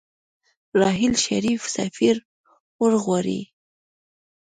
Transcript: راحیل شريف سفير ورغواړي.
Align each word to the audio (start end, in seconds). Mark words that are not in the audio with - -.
راحیل 0.81 1.13
شريف 1.25 1.61
سفير 1.75 2.17
ورغواړي. 2.81 3.41